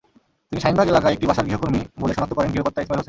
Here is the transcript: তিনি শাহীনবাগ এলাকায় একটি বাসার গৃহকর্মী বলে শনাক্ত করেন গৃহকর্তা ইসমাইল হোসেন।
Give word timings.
তিনি 0.47 0.59
শাহীনবাগ 0.63 0.87
এলাকায় 0.93 1.13
একটি 1.15 1.25
বাসার 1.29 1.45
গৃহকর্মী 1.47 1.79
বলে 2.01 2.13
শনাক্ত 2.15 2.33
করেন 2.37 2.49
গৃহকর্তা 2.53 2.79
ইসমাইল 2.81 2.91
হোসেন। 2.91 2.99